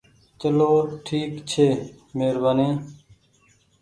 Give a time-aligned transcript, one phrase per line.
[0.39, 0.71] چلو
[1.05, 1.67] ٺيڪ ڇي
[2.17, 2.69] مهربآني۔